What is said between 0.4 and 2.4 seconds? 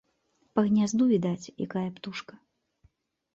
Па гнязду відаць, якая птушка